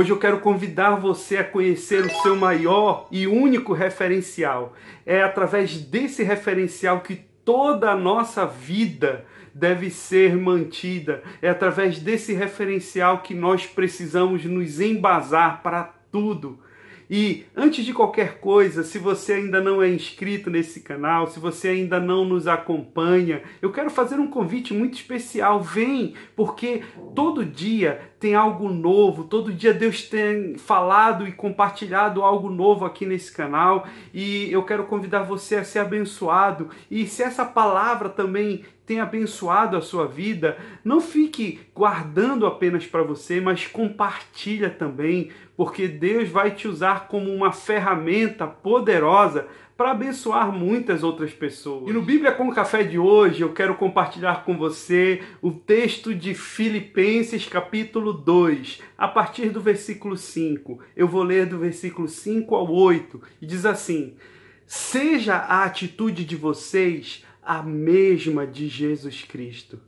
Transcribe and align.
Hoje 0.00 0.08
eu 0.08 0.18
quero 0.18 0.40
convidar 0.40 0.94
você 0.94 1.36
a 1.36 1.44
conhecer 1.44 2.06
o 2.06 2.22
seu 2.22 2.34
maior 2.34 3.06
e 3.10 3.26
único 3.26 3.74
referencial. 3.74 4.74
É 5.04 5.22
através 5.22 5.76
desse 5.76 6.22
referencial 6.22 7.02
que 7.02 7.16
toda 7.44 7.90
a 7.90 7.96
nossa 7.96 8.46
vida 8.46 9.26
deve 9.54 9.90
ser 9.90 10.34
mantida. 10.38 11.22
É 11.42 11.50
através 11.50 11.98
desse 11.98 12.32
referencial 12.32 13.18
que 13.18 13.34
nós 13.34 13.66
precisamos 13.66 14.42
nos 14.46 14.80
embasar 14.80 15.62
para 15.62 15.84
tudo. 16.10 16.58
E 17.10 17.44
antes 17.56 17.84
de 17.84 17.92
qualquer 17.92 18.38
coisa, 18.38 18.84
se 18.84 18.96
você 18.96 19.32
ainda 19.32 19.60
não 19.60 19.82
é 19.82 19.88
inscrito 19.90 20.48
nesse 20.48 20.80
canal, 20.80 21.26
se 21.26 21.40
você 21.40 21.66
ainda 21.66 21.98
não 21.98 22.24
nos 22.24 22.46
acompanha, 22.46 23.42
eu 23.60 23.72
quero 23.72 23.90
fazer 23.90 24.14
um 24.14 24.28
convite 24.28 24.72
muito 24.72 24.94
especial. 24.94 25.60
Vem, 25.60 26.14
porque 26.36 26.84
todo 27.12 27.44
dia 27.44 28.09
tem 28.20 28.34
algo 28.34 28.68
novo, 28.68 29.24
todo 29.24 29.50
dia 29.50 29.72
Deus 29.72 30.02
tem 30.02 30.58
falado 30.58 31.26
e 31.26 31.32
compartilhado 31.32 32.22
algo 32.22 32.50
novo 32.50 32.84
aqui 32.84 33.06
nesse 33.06 33.32
canal 33.32 33.86
e 34.12 34.52
eu 34.52 34.62
quero 34.62 34.84
convidar 34.84 35.22
você 35.22 35.56
a 35.56 35.64
ser 35.64 35.78
abençoado. 35.78 36.68
E 36.90 37.06
se 37.06 37.22
essa 37.22 37.46
palavra 37.46 38.10
também 38.10 38.62
tem 38.84 39.00
abençoado 39.00 39.74
a 39.74 39.80
sua 39.80 40.06
vida, 40.06 40.58
não 40.84 41.00
fique 41.00 41.60
guardando 41.74 42.44
apenas 42.44 42.86
para 42.86 43.02
você, 43.02 43.40
mas 43.40 43.66
compartilha 43.66 44.68
também, 44.68 45.30
porque 45.56 45.88
Deus 45.88 46.28
vai 46.28 46.50
te 46.50 46.68
usar 46.68 47.06
como 47.08 47.32
uma 47.32 47.52
ferramenta 47.52 48.46
poderosa 48.46 49.46
para 49.80 49.92
abençoar 49.92 50.52
muitas 50.52 51.02
outras 51.02 51.32
pessoas. 51.32 51.88
E 51.88 51.92
no 51.94 52.02
Bíblia 52.02 52.32
com 52.32 52.52
Café 52.52 52.82
de 52.82 52.98
hoje, 52.98 53.40
eu 53.40 53.50
quero 53.54 53.74
compartilhar 53.76 54.44
com 54.44 54.54
você 54.54 55.22
o 55.40 55.50
texto 55.52 56.14
de 56.14 56.34
Filipenses, 56.34 57.46
capítulo 57.46 58.12
2, 58.12 58.82
a 58.98 59.08
partir 59.08 59.48
do 59.48 59.58
versículo 59.58 60.18
5. 60.18 60.80
Eu 60.94 61.08
vou 61.08 61.22
ler 61.22 61.46
do 61.46 61.58
versículo 61.58 62.08
5 62.08 62.54
ao 62.54 62.70
8 62.70 63.22
e 63.40 63.46
diz 63.46 63.64
assim: 63.64 64.16
Seja 64.66 65.36
a 65.36 65.64
atitude 65.64 66.26
de 66.26 66.36
vocês 66.36 67.24
a 67.42 67.62
mesma 67.62 68.46
de 68.46 68.68
Jesus 68.68 69.22
Cristo, 69.22 69.80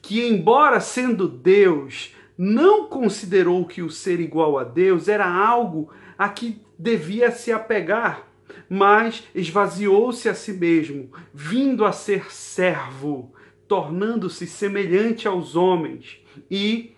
que, 0.00 0.24
embora 0.24 0.78
sendo 0.78 1.26
Deus, 1.26 2.14
não 2.38 2.86
considerou 2.86 3.64
que 3.64 3.82
o 3.82 3.90
ser 3.90 4.20
igual 4.20 4.56
a 4.56 4.62
Deus 4.62 5.08
era 5.08 5.28
algo 5.28 5.90
a 6.16 6.28
que 6.28 6.62
devia 6.78 7.32
se 7.32 7.50
apegar, 7.50 8.29
mas 8.68 9.24
esvaziou-se 9.34 10.28
a 10.28 10.34
si 10.34 10.52
mesmo, 10.52 11.10
vindo 11.32 11.84
a 11.84 11.92
ser 11.92 12.32
servo, 12.32 13.32
tornando-se 13.66 14.46
semelhante 14.46 15.28
aos 15.28 15.54
homens 15.54 16.20
e, 16.50 16.92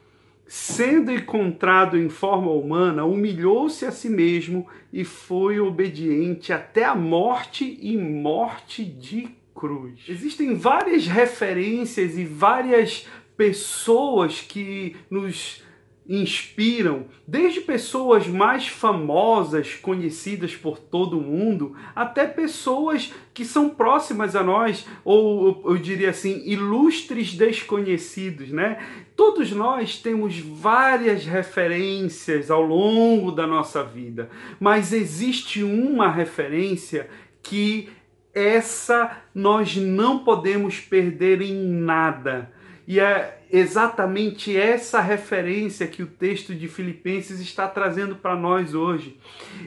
sendo 0.46 1.12
encontrado 1.12 1.98
em 1.98 2.08
forma 2.08 2.50
humana, 2.50 3.04
humilhou-se 3.04 3.84
a 3.84 3.90
si 3.90 4.08
mesmo 4.08 4.66
e 4.92 5.04
foi 5.04 5.60
obediente 5.60 6.52
até 6.52 6.84
a 6.84 6.94
morte 6.94 7.78
e 7.80 7.96
morte 7.96 8.84
de 8.84 9.28
cruz. 9.54 10.00
Existem 10.08 10.54
várias 10.54 11.06
referências 11.06 12.16
e 12.16 12.24
várias 12.24 13.06
pessoas 13.36 14.40
que 14.40 14.96
nos 15.10 15.62
inspiram, 16.08 17.06
desde 17.26 17.60
pessoas 17.60 18.26
mais 18.26 18.66
famosas, 18.66 19.74
conhecidas 19.74 20.54
por 20.56 20.78
todo 20.78 21.20
mundo, 21.20 21.76
até 21.94 22.26
pessoas 22.26 23.12
que 23.32 23.44
são 23.44 23.70
próximas 23.70 24.34
a 24.34 24.42
nós, 24.42 24.86
ou 25.04 25.62
eu 25.64 25.78
diria 25.78 26.10
assim, 26.10 26.42
ilustres 26.44 27.34
desconhecidos, 27.34 28.50
né? 28.50 28.84
Todos 29.16 29.52
nós 29.52 29.98
temos 29.98 30.38
várias 30.38 31.24
referências 31.24 32.50
ao 32.50 32.62
longo 32.62 33.30
da 33.30 33.46
nossa 33.46 33.84
vida, 33.84 34.28
mas 34.58 34.92
existe 34.92 35.62
uma 35.62 36.08
referência 36.08 37.08
que 37.42 37.88
essa 38.34 39.18
nós 39.34 39.76
não 39.76 40.20
podemos 40.20 40.80
perder 40.80 41.42
em 41.42 41.54
nada. 41.54 42.50
E 42.86 42.98
é 42.98 43.42
exatamente 43.50 44.56
essa 44.56 45.00
referência 45.00 45.86
que 45.86 46.02
o 46.02 46.06
texto 46.06 46.54
de 46.54 46.68
Filipenses 46.68 47.40
está 47.40 47.68
trazendo 47.68 48.16
para 48.16 48.34
nós 48.34 48.74
hoje. 48.74 49.18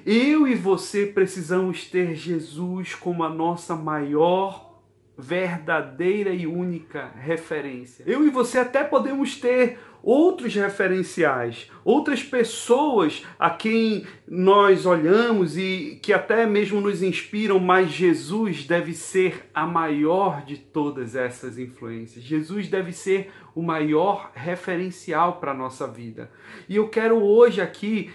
Eu 0.06 0.48
e 0.48 0.56
você 0.56 1.06
precisamos 1.06 1.86
ter 1.86 2.16
Jesus 2.16 2.94
como 2.96 3.24
a 3.24 3.30
nossa 3.30 3.76
maior 3.76 4.66
verdadeira 5.18 6.32
e 6.32 6.46
única 6.46 7.12
referência. 7.18 8.04
Eu 8.06 8.26
e 8.26 8.30
você 8.30 8.60
até 8.60 8.84
podemos 8.84 9.38
ter 9.38 9.80
outros 10.06 10.54
referenciais, 10.54 11.72
outras 11.84 12.22
pessoas 12.22 13.26
a 13.40 13.50
quem 13.50 14.06
nós 14.28 14.86
olhamos 14.86 15.58
e 15.58 16.00
que 16.00 16.14
até 16.14 16.46
mesmo 16.46 16.80
nos 16.80 17.02
inspiram, 17.02 17.60
mas 17.60 17.90
Jesus 17.90 18.66
deve 18.66 18.94
ser 18.94 19.50
a 19.52 19.66
maior 19.66 20.46
de 20.46 20.58
todas 20.58 21.16
essas 21.16 21.58
influências. 21.58 22.24
Jesus 22.24 22.68
deve 22.68 22.94
ser 22.94 23.32
o 23.56 23.64
maior 23.64 24.32
referencial 24.36 25.40
para 25.40 25.54
a 25.54 25.56
nossa 25.56 25.88
vida. 25.88 26.30
E 26.70 26.76
eu 26.76 26.88
quero 26.88 27.20
hoje 27.24 27.60
aqui 27.60 28.12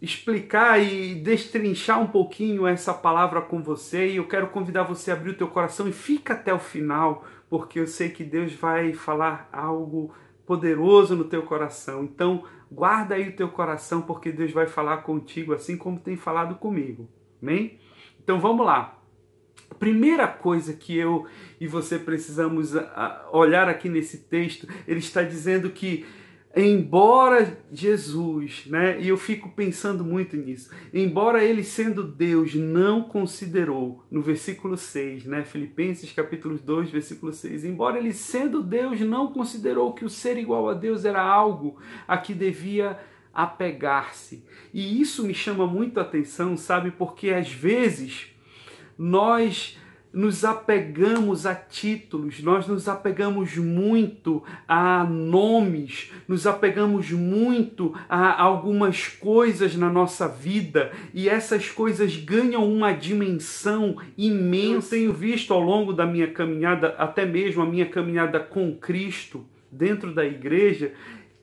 explicar 0.00 0.82
e 0.82 1.16
destrinchar 1.16 2.00
um 2.00 2.06
pouquinho 2.06 2.66
essa 2.66 2.94
palavra 2.94 3.42
com 3.42 3.62
você 3.62 4.08
e 4.08 4.16
eu 4.16 4.26
quero 4.26 4.48
convidar 4.48 4.84
você 4.84 5.10
a 5.10 5.14
abrir 5.14 5.30
o 5.30 5.36
teu 5.36 5.48
coração 5.48 5.86
e 5.86 5.92
fica 5.92 6.32
até 6.32 6.52
o 6.54 6.58
final, 6.58 7.26
porque 7.50 7.78
eu 7.78 7.86
sei 7.86 8.08
que 8.08 8.24
Deus 8.24 8.54
vai 8.54 8.94
falar 8.94 9.48
algo 9.52 10.14
poderoso 10.46 11.16
no 11.16 11.24
teu 11.24 11.42
coração. 11.42 12.04
Então, 12.04 12.44
guarda 12.70 13.14
aí 13.14 13.28
o 13.28 13.36
teu 13.36 13.48
coração 13.48 14.02
porque 14.02 14.30
Deus 14.30 14.52
vai 14.52 14.66
falar 14.66 14.98
contigo 14.98 15.52
assim 15.52 15.76
como 15.76 15.98
tem 15.98 16.16
falado 16.16 16.54
comigo. 16.54 17.08
Amém? 17.42 17.78
Então, 18.22 18.40
vamos 18.40 18.64
lá. 18.64 18.98
A 19.70 19.74
primeira 19.74 20.28
coisa 20.28 20.72
que 20.72 20.96
eu 20.96 21.26
e 21.60 21.66
você 21.66 21.98
precisamos 21.98 22.76
ah, 22.76 23.28
olhar 23.32 23.68
aqui 23.68 23.88
nesse 23.88 24.18
texto, 24.18 24.68
ele 24.86 25.00
está 25.00 25.22
dizendo 25.22 25.70
que 25.70 26.06
embora 26.56 27.58
Jesus, 27.70 28.64
né, 28.66 28.98
e 28.98 29.08
eu 29.08 29.18
fico 29.18 29.50
pensando 29.50 30.02
muito 30.02 30.36
nisso, 30.36 30.70
embora 30.92 31.44
ele 31.44 31.62
sendo 31.62 32.02
Deus 32.02 32.54
não 32.54 33.02
considerou, 33.02 34.02
no 34.10 34.22
versículo 34.22 34.74
6, 34.74 35.26
né, 35.26 35.44
Filipenses 35.44 36.10
capítulo 36.12 36.58
2, 36.58 36.90
versículo 36.90 37.30
6, 37.30 37.66
embora 37.66 37.98
ele 37.98 38.14
sendo 38.14 38.62
Deus 38.62 39.00
não 39.00 39.32
considerou 39.32 39.92
que 39.92 40.04
o 40.04 40.08
ser 40.08 40.38
igual 40.38 40.70
a 40.70 40.74
Deus 40.74 41.04
era 41.04 41.20
algo 41.20 41.78
a 42.08 42.16
que 42.16 42.32
devia 42.32 42.98
apegar-se. 43.34 44.42
E 44.72 44.98
isso 44.98 45.26
me 45.26 45.34
chama 45.34 45.66
muito 45.66 46.00
a 46.00 46.02
atenção, 46.02 46.56
sabe, 46.56 46.90
porque 46.90 47.28
às 47.28 47.52
vezes 47.52 48.28
nós 48.96 49.78
nos 50.16 50.46
apegamos 50.46 51.44
a 51.44 51.54
títulos, 51.54 52.42
nós 52.42 52.66
nos 52.66 52.88
apegamos 52.88 53.54
muito 53.58 54.42
a 54.66 55.04
nomes, 55.04 56.10
nos 56.26 56.46
apegamos 56.46 57.10
muito 57.10 57.94
a 58.08 58.42
algumas 58.42 59.08
coisas 59.08 59.76
na 59.76 59.90
nossa 59.90 60.26
vida 60.26 60.90
e 61.12 61.28
essas 61.28 61.68
coisas 61.68 62.16
ganham 62.16 62.66
uma 62.66 62.92
dimensão 62.92 63.98
imensa. 64.16 64.96
Eu 64.96 65.00
tenho 65.00 65.12
visto 65.12 65.52
ao 65.52 65.60
longo 65.60 65.92
da 65.92 66.06
minha 66.06 66.28
caminhada, 66.28 66.94
até 66.96 67.26
mesmo 67.26 67.62
a 67.62 67.66
minha 67.66 67.84
caminhada 67.84 68.40
com 68.40 68.74
Cristo 68.74 69.44
dentro 69.70 70.14
da 70.14 70.24
igreja, 70.24 70.92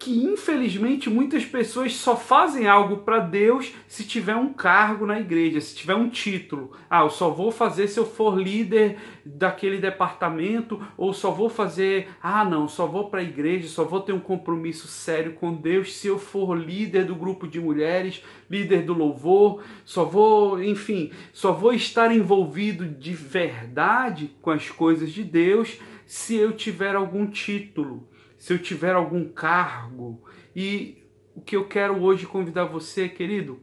que 0.04 0.12
infelizmente 0.22 1.10
muitas 1.10 1.46
pessoas 1.46 1.96
só 1.96 2.18
fazem 2.18 2.68
algo 2.68 2.98
para 2.98 3.20
Deus 3.20 3.72
se 3.88 4.04
tiver 4.04 4.36
um 4.36 4.52
cargo 4.52 5.06
na 5.06 5.18
igreja, 5.18 5.62
se 5.62 5.74
tiver 5.74 5.96
um 5.96 6.10
título. 6.10 6.74
Ah, 6.90 7.04
eu 7.04 7.10
só 7.10 7.30
vou 7.30 7.54
fazer 7.54 7.88
se 7.88 8.02
eu 8.02 8.06
for 8.06 8.38
líder 8.38 8.98
daquele 9.26 9.78
departamento, 9.78 10.78
ou 10.98 11.14
só 11.14 11.32
vou 11.32 11.48
fazer, 11.48 12.10
ah, 12.22 12.44
não, 12.44 12.68
só 12.68 12.86
vou 12.86 13.10
para 13.10 13.22
a 13.22 13.24
igreja, 13.24 13.70
só 13.70 13.86
vou 13.86 14.02
ter 14.02 14.12
um 14.12 14.20
compromisso 14.20 14.90
sério 14.90 15.36
com 15.36 15.54
Deus 15.54 15.96
se 15.96 16.08
eu 16.08 16.20
for 16.20 16.54
líder 16.54 17.06
do 17.06 17.16
grupo 17.16 17.48
de 17.48 17.62
mulheres, 17.62 18.22
líder 18.50 18.84
do 18.84 18.94
louvor, 18.94 19.64
só 19.86 20.04
vou, 20.04 20.62
enfim, 20.62 21.12
só 21.32 21.54
vou 21.54 21.72
estar 21.72 22.14
envolvido 22.14 22.86
de 22.86 23.14
verdade 23.14 24.32
com 24.42 24.52
as 24.52 24.70
coisas 24.70 25.14
de 25.14 25.24
Deus 25.24 25.80
se 26.06 26.36
eu 26.36 26.52
tiver 26.52 26.94
algum 26.94 27.26
título 27.26 28.06
se 28.44 28.52
eu 28.52 28.60
tiver 28.60 28.94
algum 28.94 29.24
cargo. 29.24 30.22
E 30.54 31.02
o 31.34 31.40
que 31.40 31.56
eu 31.56 31.66
quero 31.66 32.04
hoje 32.04 32.26
convidar 32.26 32.66
você, 32.66 33.08
querido, 33.08 33.62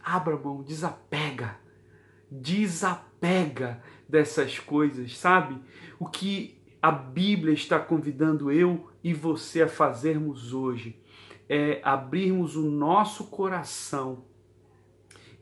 abra 0.00 0.36
mão, 0.36 0.62
desapega. 0.62 1.58
Desapega 2.30 3.82
dessas 4.08 4.60
coisas, 4.60 5.18
sabe? 5.18 5.60
O 5.98 6.06
que 6.06 6.56
a 6.80 6.92
Bíblia 6.92 7.52
está 7.52 7.80
convidando 7.80 8.52
eu 8.52 8.88
e 9.02 9.12
você 9.12 9.62
a 9.62 9.68
fazermos 9.68 10.52
hoje 10.52 10.96
é 11.48 11.80
abrirmos 11.82 12.54
o 12.54 12.62
nosso 12.62 13.24
coração 13.24 14.24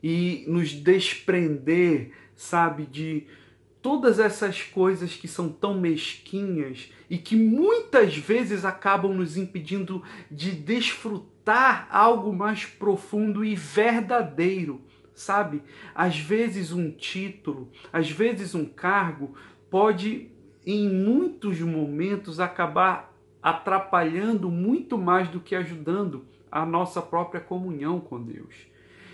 e 0.01 0.43
nos 0.47 0.73
desprender, 0.73 2.13
sabe, 2.35 2.87
de 2.87 3.27
todas 3.85 4.17
essas 4.17 4.63
coisas 4.63 5.13
que 5.13 5.27
são 5.27 5.47
tão 5.47 5.79
mesquinhas 5.79 6.91
e 7.07 7.19
que 7.19 7.35
muitas 7.35 8.17
vezes 8.17 8.65
acabam 8.65 9.13
nos 9.13 9.37
impedindo 9.37 10.01
de 10.31 10.53
desfrutar 10.53 11.87
algo 11.91 12.33
mais 12.33 12.65
profundo 12.65 13.45
e 13.45 13.55
verdadeiro, 13.55 14.81
sabe? 15.13 15.61
Às 15.93 16.17
vezes 16.17 16.71
um 16.71 16.89
título, 16.89 17.69
às 17.93 18.09
vezes 18.09 18.55
um 18.55 18.65
cargo 18.65 19.35
pode 19.69 20.31
em 20.65 20.89
muitos 20.89 21.59
momentos 21.59 22.39
acabar 22.39 23.15
atrapalhando 23.39 24.49
muito 24.49 24.97
mais 24.97 25.29
do 25.29 25.39
que 25.39 25.53
ajudando 25.53 26.25
a 26.51 26.65
nossa 26.65 27.03
própria 27.03 27.39
comunhão 27.39 27.99
com 27.99 28.19
Deus. 28.19 28.55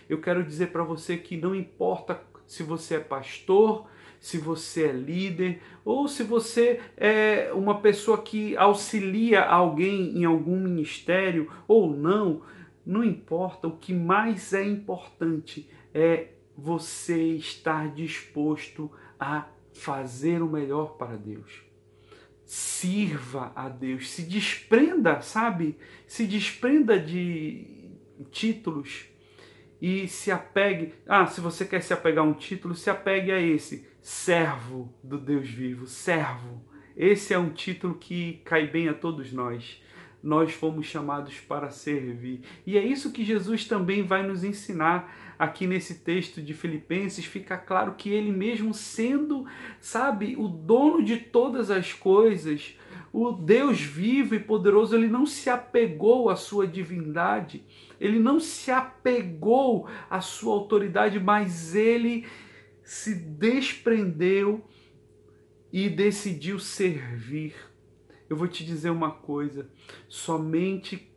Eu 0.07 0.21
quero 0.21 0.45
dizer 0.45 0.67
para 0.67 0.85
você 0.85 1.17
que 1.17 1.35
não 1.35 1.53
importa 1.53 2.23
se 2.47 2.63
você 2.63 2.95
é 2.95 2.99
pastor, 3.01 3.85
se 4.21 4.37
você 4.37 4.83
é 4.83 4.91
líder 4.91 5.61
ou 5.83 6.07
se 6.07 6.21
você 6.21 6.79
é 6.95 7.51
uma 7.55 7.81
pessoa 7.81 8.21
que 8.21 8.55
auxilia 8.55 9.41
alguém 9.41 10.15
em 10.15 10.25
algum 10.25 10.59
ministério 10.59 11.51
ou 11.67 11.89
não, 11.91 12.43
não 12.85 13.03
importa. 13.03 13.67
O 13.67 13.77
que 13.77 13.91
mais 13.91 14.53
é 14.53 14.63
importante 14.63 15.67
é 15.91 16.27
você 16.55 17.33
estar 17.33 17.91
disposto 17.95 18.91
a 19.19 19.47
fazer 19.73 20.43
o 20.43 20.47
melhor 20.47 20.97
para 20.97 21.17
Deus. 21.17 21.63
Sirva 22.45 23.51
a 23.55 23.69
Deus, 23.69 24.11
se 24.11 24.21
desprenda, 24.21 25.19
sabe? 25.21 25.77
Se 26.05 26.27
desprenda 26.27 26.99
de 26.99 27.89
títulos 28.29 29.10
e 29.81 30.07
se 30.07 30.31
apegue. 30.31 30.93
Ah, 31.07 31.25
se 31.25 31.41
você 31.41 31.65
quer 31.65 31.81
se 31.81 31.93
apegar 31.93 32.23
a 32.23 32.27
um 32.27 32.33
título, 32.33 32.75
se 32.75 32.89
apegue 32.89 33.31
a 33.31 33.41
esse 33.41 33.89
servo 33.99 34.93
do 35.03 35.17
Deus 35.17 35.49
vivo, 35.49 35.87
servo. 35.87 36.63
Esse 36.95 37.33
é 37.33 37.39
um 37.39 37.49
título 37.49 37.95
que 37.95 38.41
cai 38.45 38.67
bem 38.67 38.87
a 38.87 38.93
todos 38.93 39.33
nós. 39.33 39.81
Nós 40.21 40.53
fomos 40.53 40.85
chamados 40.85 41.39
para 41.39 41.71
servir. 41.71 42.41
E 42.65 42.77
é 42.77 42.85
isso 42.85 43.11
que 43.11 43.25
Jesus 43.25 43.65
também 43.65 44.03
vai 44.03 44.21
nos 44.21 44.43
ensinar 44.43 45.33
aqui 45.39 45.65
nesse 45.65 45.95
texto 45.95 46.39
de 46.43 46.53
Filipenses. 46.53 47.25
Fica 47.25 47.57
claro 47.57 47.95
que 47.95 48.11
ele 48.11 48.31
mesmo 48.31 48.71
sendo, 48.75 49.47
sabe, 49.79 50.35
o 50.37 50.47
dono 50.47 51.03
de 51.03 51.17
todas 51.17 51.71
as 51.71 51.91
coisas, 51.91 52.77
o 53.13 53.31
Deus 53.31 53.81
vivo 53.81 54.35
e 54.35 54.39
poderoso, 54.39 54.95
ele 54.95 55.07
não 55.07 55.25
se 55.25 55.49
apegou 55.49 56.29
à 56.29 56.35
sua 56.35 56.65
divindade, 56.65 57.63
ele 57.99 58.19
não 58.19 58.39
se 58.39 58.71
apegou 58.71 59.87
à 60.09 60.21
sua 60.21 60.53
autoridade, 60.53 61.19
mas 61.19 61.75
ele 61.75 62.25
se 62.83 63.13
desprendeu 63.13 64.63
e 65.71 65.89
decidiu 65.89 66.59
servir. 66.59 67.53
Eu 68.29 68.37
vou 68.37 68.47
te 68.47 68.65
dizer 68.65 68.89
uma 68.89 69.11
coisa: 69.11 69.69
somente 70.07 71.11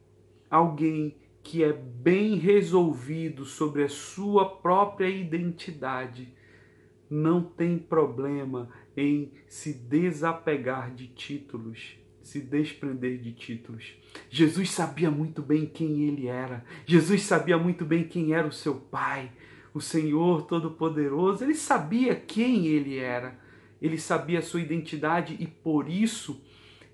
alguém 0.51 1.17
que 1.45 1.63
é 1.63 1.73
bem 1.73 2.37
resolvido 2.37 3.45
sobre 3.45 3.85
a 3.85 3.89
sua 3.89 4.49
própria 4.49 5.09
identidade 5.09 6.33
não 7.09 7.43
tem 7.43 7.79
problema 7.79 8.71
em 8.97 9.33
se 9.49 9.73
desapegar 9.73 10.95
de 10.95 11.09
títulos, 11.09 11.97
se 12.23 12.41
desprender 12.41 13.19
de 13.19 13.33
títulos. 13.33 13.95
Jesus 14.31 14.71
sabia 14.71 15.11
muito 15.11 15.43
bem 15.43 15.67
quem 15.67 16.05
ele 16.09 16.27
era. 16.27 16.65
Jesus 16.87 17.23
sabia 17.23 17.59
muito 17.59 17.85
bem 17.85 18.05
quem 18.05 18.33
era 18.33 18.47
o 18.47 18.53
seu 18.53 18.77
pai 18.77 19.31
o 19.75 19.81
Senhor 19.81 20.43
Todo-Poderoso, 20.43 21.43
ele 21.43 21.57
sabia 21.57 22.15
quem 22.15 22.69
ele 22.69 22.97
era, 22.97 23.37
ele 23.83 23.99
sabia 23.99 24.39
a 24.39 24.43
sua 24.43 24.61
identidade 24.61 25.37
e 25.41 25.49
por 25.49 25.91
isso 25.91 26.41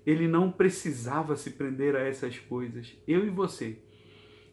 ele 0.03 0.27
não 0.27 0.51
precisava 0.51 1.35
se 1.35 1.51
prender 1.51 1.95
a 1.95 1.99
essas 1.99 2.39
coisas. 2.39 2.97
Eu 3.07 3.23
e 3.23 3.29
você 3.29 3.77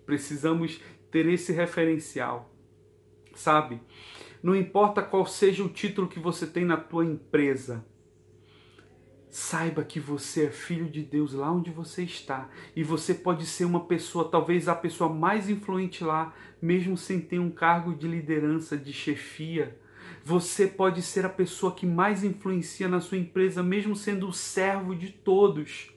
precisamos 0.04 0.78
ter 1.10 1.26
esse 1.26 1.52
referencial, 1.52 2.54
sabe? 3.34 3.80
Não 4.42 4.54
importa 4.54 5.02
qual 5.02 5.26
seja 5.26 5.62
o 5.64 5.68
título 5.68 6.08
que 6.08 6.18
você 6.18 6.46
tem 6.46 6.64
na 6.64 6.76
tua 6.76 7.04
empresa, 7.04 7.84
Saiba 9.30 9.84
que 9.84 10.00
você 10.00 10.46
é 10.46 10.50
filho 10.50 10.88
de 10.88 11.02
Deus 11.02 11.34
lá 11.34 11.52
onde 11.52 11.70
você 11.70 12.02
está 12.02 12.48
e 12.74 12.82
você 12.82 13.12
pode 13.12 13.44
ser 13.44 13.66
uma 13.66 13.84
pessoa, 13.84 14.28
talvez 14.28 14.68
a 14.68 14.74
pessoa 14.74 15.12
mais 15.12 15.50
influente 15.50 16.02
lá, 16.02 16.34
mesmo 16.62 16.96
sem 16.96 17.20
ter 17.20 17.38
um 17.38 17.50
cargo 17.50 17.94
de 17.94 18.08
liderança, 18.08 18.76
de 18.76 18.92
chefia. 18.92 19.78
Você 20.24 20.66
pode 20.66 21.02
ser 21.02 21.26
a 21.26 21.28
pessoa 21.28 21.74
que 21.74 21.84
mais 21.84 22.24
influencia 22.24 22.88
na 22.88 23.00
sua 23.00 23.18
empresa, 23.18 23.62
mesmo 23.62 23.94
sendo 23.94 24.28
o 24.28 24.32
servo 24.32 24.94
de 24.94 25.10
todos 25.10 25.90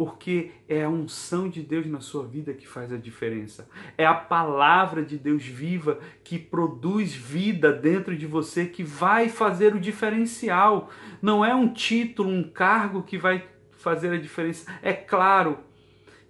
porque 0.00 0.52
é 0.66 0.82
a 0.82 0.88
unção 0.88 1.46
de 1.46 1.60
Deus 1.60 1.84
na 1.86 2.00
sua 2.00 2.26
vida 2.26 2.54
que 2.54 2.66
faz 2.66 2.90
a 2.90 2.96
diferença. 2.96 3.68
É 3.98 4.06
a 4.06 4.14
palavra 4.14 5.04
de 5.04 5.18
Deus 5.18 5.44
viva 5.44 5.98
que 6.24 6.38
produz 6.38 7.12
vida 7.12 7.70
dentro 7.70 8.16
de 8.16 8.26
você 8.26 8.64
que 8.64 8.82
vai 8.82 9.28
fazer 9.28 9.74
o 9.74 9.78
diferencial. 9.78 10.88
Não 11.20 11.44
é 11.44 11.54
um 11.54 11.70
título, 11.70 12.30
um 12.30 12.42
cargo 12.42 13.02
que 13.02 13.18
vai 13.18 13.46
fazer 13.72 14.10
a 14.14 14.16
diferença. 14.16 14.74
É 14.80 14.94
claro 14.94 15.58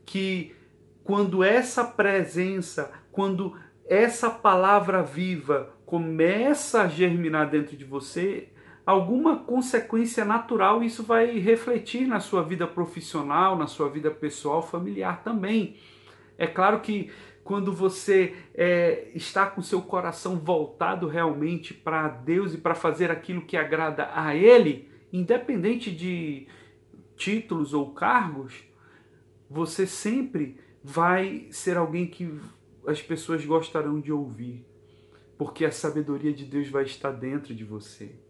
que 0.05 0.53
quando 1.05 1.45
essa 1.45 1.85
presença, 1.85 2.91
quando 3.13 3.57
essa 3.87 4.31
palavra 4.31 5.01
viva 5.01 5.77
começa 5.87 6.83
a 6.83 6.89
germinar 6.89 7.49
dentro 7.49 7.77
de 7.77 7.85
você, 7.85 8.49
alguma 8.91 9.37
consequência 9.37 10.25
natural 10.25 10.83
isso 10.83 11.03
vai 11.03 11.39
refletir 11.39 12.07
na 12.07 12.21
sua 12.21 12.43
vida 12.43 12.67
profissional, 12.67 13.57
na 13.57 13.67
sua 13.67 13.89
vida 13.89 14.11
pessoal, 14.11 14.63
familiar 14.63 15.23
também. 15.23 15.77
É 16.37 16.47
claro 16.47 16.81
que 16.81 17.11
quando 17.45 17.73
você 17.73 18.35
é, 18.55 19.09
está 19.15 19.47
com 19.47 19.63
seu 19.63 19.81
coração 19.83 20.37
voltado 20.37 21.07
realmente 21.07 21.73
para 21.73 22.09
Deus 22.09 22.55
e 22.55 22.59
para 22.59 22.75
fazer 22.75 23.11
aquilo 23.11 23.43
que 23.43 23.57
agrada 23.57 24.11
a 24.15 24.35
Ele, 24.35 24.89
independente 25.13 25.91
de 25.91 26.47
títulos 27.17 27.73
ou 27.73 27.93
cargos, 27.93 28.65
você 29.49 29.87
sempre 29.87 30.59
vai 30.83 31.47
ser 31.51 31.77
alguém 31.77 32.07
que 32.07 32.41
as 32.87 33.01
pessoas 33.01 33.45
gostarão 33.45 34.01
de 34.01 34.13
ouvir, 34.13 34.65
porque 35.37 35.65
a 35.65 35.73
sabedoria 35.73 36.33
de 36.33 36.45
Deus 36.45 36.69
vai 36.69 36.85
estar 36.85 37.11
dentro 37.11 37.55
de 37.55 37.65
você. 37.65 38.30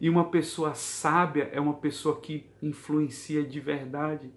E 0.00 0.10
uma 0.10 0.30
pessoa 0.30 0.74
sábia 0.74 1.48
é 1.52 1.60
uma 1.60 1.74
pessoa 1.74 2.20
que 2.20 2.46
influencia 2.62 3.42
de 3.42 3.60
verdade. 3.60 4.30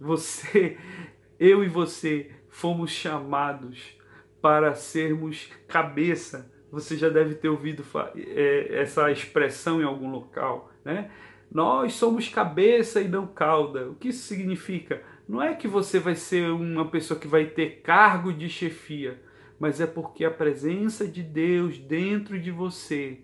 Você, 0.00 0.76
eu 1.38 1.62
e 1.62 1.68
você 1.68 2.30
fomos 2.48 2.90
chamados 2.90 3.96
para 4.40 4.74
sermos 4.74 5.50
cabeça. 5.68 6.52
Você 6.70 6.96
já 6.96 7.08
deve 7.08 7.34
ter 7.36 7.48
ouvido 7.48 7.84
é, 8.16 8.80
essa 8.80 9.10
expressão 9.10 9.80
em 9.80 9.84
algum 9.84 10.10
local, 10.10 10.72
né? 10.84 11.10
Nós 11.50 11.94
somos 11.94 12.28
cabeça 12.28 13.00
e 13.00 13.06
não 13.06 13.28
cauda. 13.28 13.88
O 13.88 13.94
que 13.94 14.08
isso 14.08 14.26
significa? 14.26 15.02
Não 15.28 15.40
é 15.40 15.54
que 15.54 15.68
você 15.68 16.00
vai 16.00 16.16
ser 16.16 16.50
uma 16.50 16.88
pessoa 16.88 17.18
que 17.18 17.28
vai 17.28 17.46
ter 17.46 17.80
cargo 17.80 18.32
de 18.32 18.48
chefia, 18.48 19.22
mas 19.58 19.80
é 19.80 19.86
porque 19.86 20.24
a 20.24 20.30
presença 20.30 21.06
de 21.06 21.22
Deus 21.22 21.78
dentro 21.78 22.40
de 22.40 22.50
você 22.50 23.20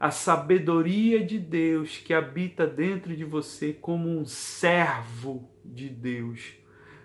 a 0.00 0.10
sabedoria 0.10 1.24
de 1.24 1.38
Deus 1.38 1.96
que 1.96 2.14
habita 2.14 2.66
dentro 2.66 3.16
de 3.16 3.24
você 3.24 3.72
como 3.72 4.08
um 4.08 4.24
servo 4.24 5.50
de 5.64 5.88
Deus 5.88 6.54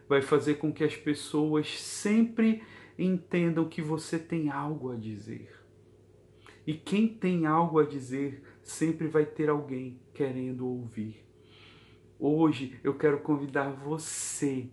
vai 0.08 0.22
fazer 0.22 0.56
com 0.56 0.72
que 0.72 0.84
as 0.84 0.96
pessoas 0.96 1.80
sempre 1.80 2.62
entendam 2.98 3.68
que 3.68 3.82
você 3.82 4.20
tem 4.20 4.52
algo 4.52 4.92
a 4.92 4.96
dizer. 4.96 5.50
E 6.68 6.74
quem 6.74 7.08
tem 7.08 7.46
algo 7.48 7.80
a 7.80 7.86
dizer 7.86 8.44
sempre 8.62 9.08
vai 9.08 9.26
ter 9.26 9.50
alguém 9.50 10.00
querendo 10.14 10.68
ouvir. 10.68 11.26
Hoje 12.20 12.80
eu 12.84 12.94
quero 12.94 13.20
convidar 13.20 13.72
você 13.72 14.70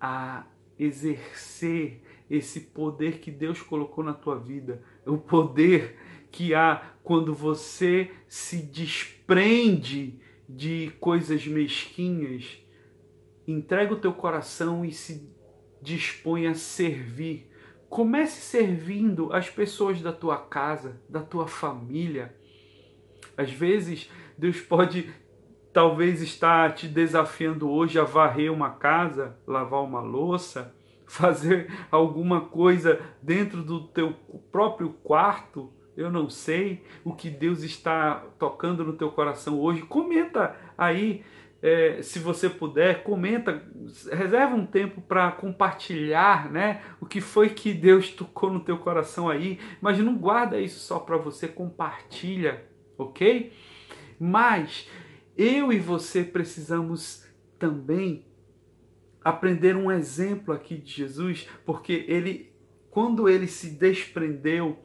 a 0.00 0.44
exercer 0.78 2.02
esse 2.28 2.60
poder 2.60 3.20
que 3.20 3.30
Deus 3.30 3.62
colocou 3.62 4.02
na 4.02 4.12
tua 4.12 4.38
vida, 4.38 4.82
o 5.06 5.16
poder 5.18 5.96
que 6.30 6.54
há 6.54 6.94
quando 7.02 7.34
você 7.34 8.10
se 8.28 8.58
desprende 8.58 10.20
de 10.48 10.92
coisas 11.00 11.46
mesquinhas, 11.46 12.58
entrega 13.46 13.94
o 13.94 13.98
teu 13.98 14.12
coração 14.12 14.84
e 14.84 14.92
se 14.92 15.28
dispõe 15.80 16.46
a 16.46 16.54
servir. 16.54 17.50
Comece 17.88 18.40
servindo 18.40 19.32
as 19.32 19.50
pessoas 19.50 20.00
da 20.00 20.12
tua 20.12 20.36
casa, 20.38 21.00
da 21.08 21.20
tua 21.20 21.46
família. 21.46 22.34
Às 23.36 23.50
vezes, 23.50 24.08
Deus 24.38 24.60
pode 24.60 25.12
talvez 25.72 26.20
estar 26.20 26.74
te 26.74 26.86
desafiando 26.86 27.70
hoje 27.70 27.98
a 27.98 28.04
varrer 28.04 28.52
uma 28.52 28.70
casa, 28.70 29.36
lavar 29.46 29.82
uma 29.82 30.00
louça, 30.00 30.74
fazer 31.06 31.72
alguma 31.90 32.42
coisa 32.42 33.00
dentro 33.22 33.62
do 33.62 33.88
teu 33.88 34.14
próprio 34.52 34.90
quarto, 35.02 35.72
Eu 35.96 36.10
não 36.10 36.28
sei 36.30 36.82
o 37.04 37.14
que 37.14 37.28
Deus 37.28 37.62
está 37.62 38.24
tocando 38.38 38.84
no 38.84 38.94
teu 38.94 39.10
coração 39.10 39.60
hoje. 39.60 39.82
Comenta 39.82 40.56
aí, 40.78 41.22
é, 41.62 42.00
se 42.02 42.18
você 42.18 42.48
puder, 42.48 43.02
comenta, 43.02 43.62
reserva 44.12 44.54
um 44.54 44.64
tempo 44.64 45.00
para 45.00 45.30
compartilhar, 45.32 46.50
né? 46.50 46.82
O 47.00 47.06
que 47.06 47.20
foi 47.20 47.50
que 47.50 47.74
Deus 47.74 48.10
tocou 48.10 48.50
no 48.50 48.60
teu 48.60 48.78
coração 48.78 49.28
aí. 49.28 49.58
Mas 49.80 49.98
não 49.98 50.16
guarda 50.16 50.60
isso 50.60 50.80
só 50.80 50.98
para 50.98 51.16
você, 51.16 51.48
compartilha, 51.48 52.64
ok? 52.96 53.52
Mas 54.18 54.88
eu 55.36 55.72
e 55.72 55.78
você 55.78 56.22
precisamos 56.24 57.26
também 57.58 58.26
aprender 59.22 59.76
um 59.76 59.90
exemplo 59.90 60.52
aqui 60.54 60.76
de 60.76 60.92
Jesus, 60.92 61.46
porque 61.64 62.04
ele, 62.08 62.52
quando 62.90 63.28
ele 63.28 63.46
se 63.46 63.70
desprendeu, 63.70 64.78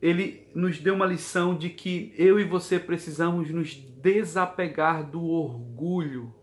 ele 0.00 0.46
nos 0.54 0.78
deu 0.78 0.94
uma 0.94 1.06
lição 1.06 1.54
de 1.54 1.68
que 1.68 2.14
eu 2.16 2.40
e 2.40 2.44
você 2.44 2.78
precisamos 2.78 3.50
nos 3.50 3.74
desapegar 3.74 5.08
do 5.08 5.22
orgulho, 5.22 6.34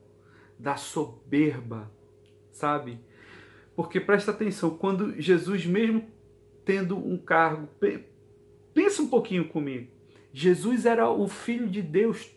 da 0.59 0.75
soberba, 0.75 1.91
sabe? 2.51 2.99
Porque 3.75 3.99
presta 3.99 4.31
atenção, 4.31 4.71
quando 4.71 5.19
Jesus, 5.19 5.65
mesmo 5.65 6.05
tendo 6.63 6.97
um 6.97 7.17
cargo, 7.17 7.67
pensa 8.73 9.01
um 9.01 9.07
pouquinho 9.07 9.47
comigo. 9.47 9.87
Jesus 10.33 10.85
era 10.85 11.09
o 11.09 11.27
filho 11.27 11.67
de 11.67 11.81
Deus 11.81 12.29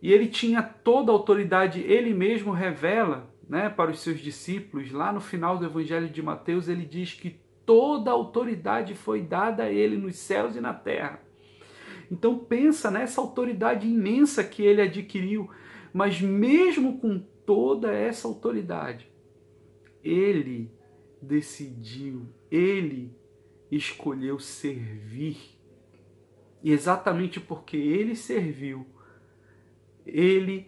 e 0.00 0.12
ele 0.12 0.28
tinha 0.28 0.62
toda 0.62 1.10
a 1.10 1.14
autoridade, 1.14 1.80
ele 1.80 2.14
mesmo 2.14 2.52
revela 2.52 3.28
né, 3.48 3.68
para 3.68 3.90
os 3.90 4.00
seus 4.00 4.20
discípulos, 4.20 4.92
lá 4.92 5.12
no 5.12 5.20
final 5.20 5.58
do 5.58 5.64
Evangelho 5.64 6.08
de 6.08 6.22
Mateus, 6.22 6.68
ele 6.68 6.84
diz 6.84 7.14
que 7.14 7.36
toda 7.68 8.10
a 8.10 8.14
autoridade 8.14 8.94
foi 8.94 9.20
dada 9.20 9.64
a 9.64 9.70
ele 9.70 9.98
nos 9.98 10.16
céus 10.16 10.56
e 10.56 10.60
na 10.60 10.72
terra. 10.72 11.20
Então 12.10 12.38
pensa 12.38 12.90
nessa 12.90 13.20
autoridade 13.20 13.86
imensa 13.86 14.42
que 14.42 14.62
ele 14.62 14.80
adquiriu, 14.80 15.50
mas 15.92 16.18
mesmo 16.18 16.98
com 16.98 17.18
toda 17.44 17.92
essa 17.92 18.26
autoridade, 18.26 19.12
ele 20.02 20.72
decidiu, 21.20 22.26
ele 22.50 23.14
escolheu 23.70 24.38
servir. 24.38 25.36
E 26.64 26.72
exatamente 26.72 27.38
porque 27.38 27.76
ele 27.76 28.16
serviu, 28.16 28.86
ele 30.06 30.66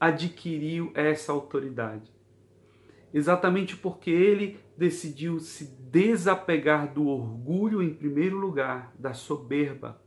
adquiriu 0.00 0.90
essa 0.96 1.30
autoridade. 1.30 2.10
Exatamente 3.12 3.76
porque 3.76 4.10
ele 4.10 4.58
decidiu 4.76 5.40
se 5.40 5.64
desapegar 5.90 6.92
do 6.92 7.06
orgulho 7.06 7.82
em 7.82 7.92
primeiro 7.92 8.38
lugar, 8.38 8.94
da 8.98 9.12
soberba, 9.12 10.00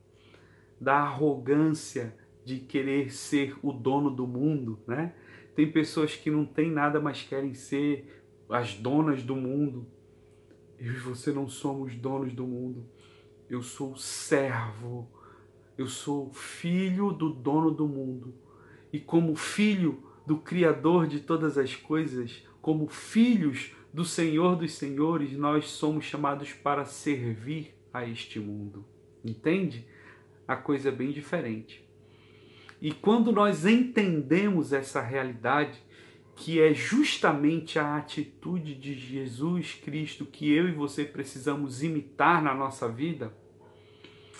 da 0.79 0.95
arrogância 0.95 2.15
de 2.45 2.60
querer 2.60 3.13
ser 3.13 3.55
o 3.62 3.72
dono 3.72 4.10
do 4.10 4.25
mundo, 4.25 4.79
né? 4.88 5.13
Tem 5.55 5.72
pessoas 5.72 6.15
que 6.15 6.31
não 6.31 6.45
têm 6.45 6.72
nada, 6.72 7.00
mas 7.00 7.22
querem 7.22 7.53
ser 7.53 8.24
as 8.50 8.74
donas 8.74 9.22
do 9.22 9.36
mundo. 9.36 9.88
E 10.79 10.89
você 10.89 11.31
não 11.31 11.48
somos 11.48 11.95
donos 11.95 12.33
do 12.33 12.45
mundo. 12.45 12.86
Eu 13.50 13.62
sou 13.62 13.95
servo. 13.95 15.10
Eu 15.77 15.88
sou 15.88 16.31
filho 16.33 17.12
do 17.12 17.29
dono 17.29 17.72
do 17.72 17.88
mundo. 17.88 18.33
E 18.91 19.00
como 19.00 19.36
filho 19.36 20.03
do 20.25 20.38
Criador 20.38 21.07
de 21.07 21.19
todas 21.19 21.57
as 21.57 21.75
coisas, 21.75 22.43
como 22.63 22.88
filhos 22.88 23.74
do 23.93 24.05
Senhor 24.05 24.55
dos 24.55 24.72
Senhores, 24.72 25.34
nós 25.34 25.65
somos 25.65 26.05
chamados 26.05 26.53
para 26.53 26.86
servir 26.86 27.75
a 27.93 28.08
este 28.08 28.39
mundo. 28.39 28.86
Entende? 29.22 29.86
A 30.48 30.55
coisa 30.55 30.88
é 30.88 30.91
bem 30.91 31.12
diferente. 31.12 31.86
E 32.82 32.93
quando 32.93 33.34
nós 33.34 33.65
entendemos 33.65 34.72
essa 34.72 35.01
realidade, 35.01 35.77
que 36.38 36.62
é 36.62 36.74
justamente 36.74 37.77
a 37.77 37.98
atitude 37.98 38.75
de 38.75 38.93
Jesus 38.93 39.74
Cristo 39.74 40.25
que 40.25 40.50
eu 40.50 40.70
e 40.70 40.72
você 40.72 41.03
precisamos 41.03 41.84
imitar 41.84 42.41
na 42.41 42.55
nossa 42.55 42.88
vida, 42.88 43.34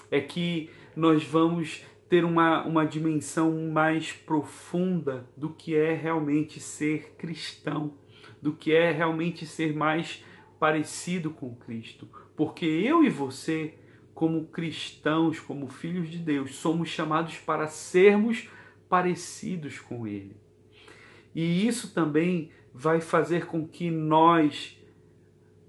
é 0.10 0.22
que 0.22 0.70
nós 0.96 1.26
vamos 1.26 1.84
ter 2.08 2.24
uma, 2.24 2.64
uma 2.64 2.86
dimensão 2.86 3.70
mais 3.70 4.14
profunda 4.14 5.30
do 5.36 5.50
que 5.50 5.76
é 5.76 5.94
realmente 5.94 6.62
ser 6.62 7.16
cristão 7.18 8.02
do 8.44 8.52
que 8.52 8.74
é 8.74 8.92
realmente 8.92 9.46
ser 9.46 9.74
mais 9.74 10.22
parecido 10.60 11.32
com 11.32 11.56
Cristo. 11.56 12.10
Porque 12.36 12.66
eu 12.66 13.02
e 13.02 13.10
você, 13.10 13.76
como 14.14 14.48
cristãos, 14.48 15.40
como 15.40 15.70
filhos 15.70 16.10
de 16.10 16.18
Deus, 16.18 16.56
somos 16.56 16.90
chamados 16.90 17.38
para 17.38 17.68
sermos 17.68 18.50
parecidos 18.90 19.80
com 19.80 20.06
Ele. 20.06 20.36
E 21.34 21.66
isso 21.66 21.94
também 21.94 22.52
vai 22.74 23.00
fazer 23.00 23.46
com 23.46 23.66
que 23.66 23.90
nós 23.90 24.78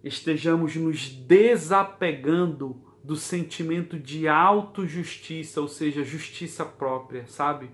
estejamos 0.02 0.74
nos 0.74 1.08
desapegando 1.10 2.82
do 3.04 3.14
sentimento 3.14 4.00
de 4.00 4.26
autojustiça, 4.26 5.60
ou 5.60 5.68
seja, 5.68 6.02
justiça 6.02 6.64
própria, 6.64 7.24
sabe? 7.28 7.70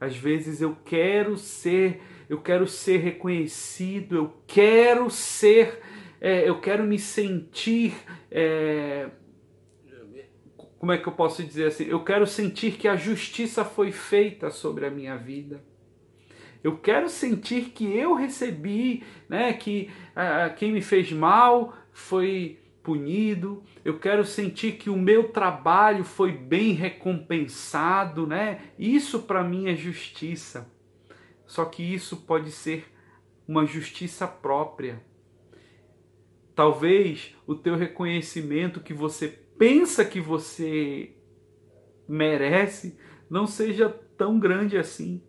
Às 0.00 0.16
vezes 0.16 0.62
eu 0.62 0.74
quero 0.86 1.36
ser 1.36 2.00
eu 2.30 2.40
quero 2.40 2.64
ser 2.64 2.98
reconhecido, 2.98 4.14
eu 4.14 4.32
quero 4.46 5.10
ser, 5.10 5.80
é, 6.20 6.48
eu 6.48 6.60
quero 6.60 6.84
me 6.84 6.96
sentir. 6.96 7.92
É, 8.30 9.08
como 10.78 10.92
é 10.92 10.98
que 10.98 11.08
eu 11.08 11.12
posso 11.12 11.42
dizer 11.42 11.66
assim? 11.66 11.86
Eu 11.86 12.04
quero 12.04 12.24
sentir 12.28 12.76
que 12.76 12.86
a 12.86 12.94
justiça 12.94 13.64
foi 13.64 13.90
feita 13.90 14.48
sobre 14.48 14.86
a 14.86 14.90
minha 14.92 15.16
vida. 15.16 15.60
Eu 16.62 16.78
quero 16.78 17.08
sentir 17.08 17.70
que 17.70 17.84
eu 17.96 18.14
recebi, 18.14 19.02
né, 19.28 19.52
que 19.52 19.90
a, 20.14 20.50
quem 20.50 20.70
me 20.70 20.80
fez 20.80 21.10
mal 21.10 21.74
foi 21.92 22.60
punido. 22.80 23.64
Eu 23.84 23.98
quero 23.98 24.24
sentir 24.24 24.74
que 24.76 24.88
o 24.88 24.96
meu 24.96 25.30
trabalho 25.30 26.04
foi 26.04 26.30
bem 26.30 26.74
recompensado, 26.74 28.24
né? 28.24 28.60
Isso 28.78 29.22
para 29.22 29.42
mim 29.42 29.68
é 29.68 29.74
justiça. 29.74 30.70
Só 31.50 31.64
que 31.64 31.82
isso 31.82 32.18
pode 32.18 32.52
ser 32.52 32.84
uma 33.46 33.66
justiça 33.66 34.24
própria. 34.24 35.04
Talvez 36.54 37.34
o 37.44 37.56
teu 37.56 37.74
reconhecimento 37.74 38.78
que 38.78 38.94
você 38.94 39.26
pensa 39.58 40.04
que 40.04 40.20
você 40.20 41.12
merece 42.08 42.96
não 43.28 43.48
seja 43.48 43.88
tão 44.16 44.38
grande 44.38 44.78
assim. 44.78 45.20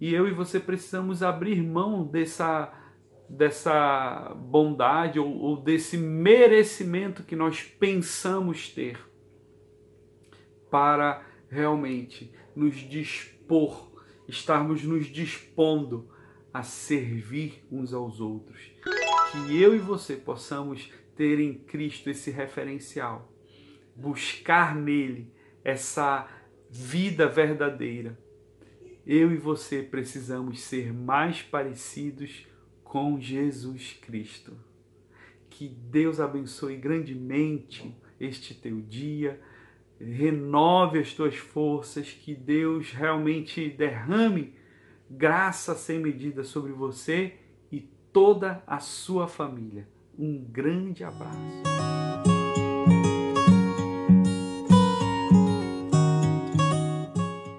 E 0.00 0.12
eu 0.12 0.26
e 0.26 0.32
você 0.32 0.58
precisamos 0.58 1.22
abrir 1.22 1.62
mão 1.62 2.04
dessa 2.04 2.76
dessa 3.28 4.34
bondade 4.34 5.20
ou, 5.20 5.38
ou 5.38 5.56
desse 5.56 5.96
merecimento 5.96 7.22
que 7.22 7.36
nós 7.36 7.62
pensamos 7.62 8.68
ter 8.68 8.98
para 10.68 11.24
realmente 11.48 12.34
nos 12.56 12.74
dispor 12.74 13.91
estarmos 14.32 14.82
nos 14.82 15.06
dispondo 15.06 16.08
a 16.52 16.62
servir 16.62 17.64
uns 17.70 17.92
aos 17.92 18.18
outros. 18.18 18.60
Que 19.30 19.62
eu 19.62 19.74
e 19.76 19.78
você 19.78 20.16
possamos 20.16 20.90
ter 21.14 21.38
em 21.38 21.54
Cristo 21.54 22.08
esse 22.08 22.30
referencial, 22.30 23.30
buscar 23.94 24.74
nele 24.74 25.30
essa 25.62 26.28
vida 26.70 27.28
verdadeira. 27.28 28.18
Eu 29.06 29.30
e 29.32 29.36
você 29.36 29.82
precisamos 29.82 30.60
ser 30.60 30.92
mais 30.92 31.42
parecidos 31.42 32.46
com 32.82 33.20
Jesus 33.20 33.98
Cristo. 34.00 34.56
Que 35.50 35.68
Deus 35.68 36.20
abençoe 36.20 36.76
grandemente 36.76 37.94
este 38.18 38.54
teu 38.54 38.80
dia 38.80 39.40
renove 40.02 40.98
as 40.98 41.12
tuas 41.12 41.36
forças, 41.36 42.10
que 42.10 42.34
Deus 42.34 42.90
realmente 42.92 43.70
derrame 43.70 44.54
graça 45.10 45.74
sem 45.74 45.98
medida 45.98 46.42
sobre 46.42 46.72
você 46.72 47.34
e 47.70 47.80
toda 48.12 48.62
a 48.66 48.80
sua 48.80 49.28
família. 49.28 49.88
Um 50.18 50.42
grande 50.44 51.04
abraço. 51.04 52.11